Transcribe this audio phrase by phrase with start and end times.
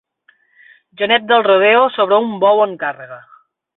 [1.01, 3.21] Genet del rodeo sobre un bou en càrrega.